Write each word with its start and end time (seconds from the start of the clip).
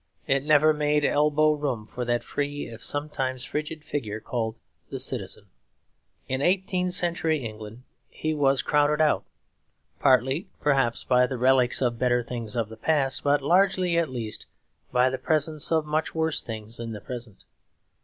It 0.25 0.43
never 0.43 0.73
made 0.73 1.05
elbow 1.05 1.51
room 1.51 1.85
for 1.85 2.03
that 2.05 2.23
free 2.23 2.67
if 2.67 2.83
sometimes 2.83 3.43
frigid 3.43 3.83
figure 3.83 4.19
called 4.19 4.55
the 4.89 4.99
Citizen. 4.99 5.45
In 6.27 6.41
eighteenth 6.41 6.93
century 6.93 7.45
England 7.45 7.83
he 8.09 8.33
was 8.33 8.63
crowded 8.63 8.99
out, 8.99 9.23
partly 9.99 10.49
perhaps 10.59 11.03
by 11.03 11.27
the 11.27 11.37
relics 11.37 11.83
of 11.83 11.99
better 11.99 12.23
things 12.23 12.55
of 12.55 12.69
the 12.69 12.77
past, 12.77 13.23
but 13.23 13.43
largely 13.43 13.95
at 13.95 14.09
least 14.09 14.47
by 14.91 15.07
the 15.11 15.19
presence 15.19 15.71
of 15.71 15.85
much 15.85 16.15
worse 16.15 16.41
things 16.41 16.79
in 16.79 16.93
the 16.93 17.01
present. 17.01 17.43